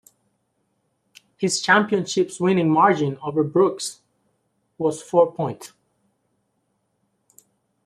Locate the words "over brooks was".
3.21-4.99